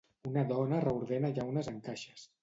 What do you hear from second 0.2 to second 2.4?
Una dona reordena llaunes en caixes.